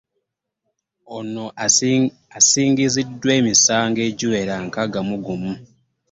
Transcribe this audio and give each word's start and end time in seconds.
Ono 1.15 1.43
asingisiddwa 2.37 3.31
emisango 3.39 3.99
egiwera 4.09 4.53
nkaaga 4.65 4.99
mu 5.07 5.15
gumu 5.25 5.53